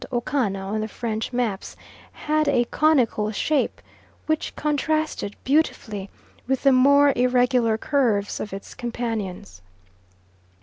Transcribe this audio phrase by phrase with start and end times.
[0.11, 1.75] Okana on the French maps,
[2.11, 3.79] had a conical shape
[4.25, 6.09] which contrasted beautifully
[6.47, 9.61] with the more irregular curves of its companions.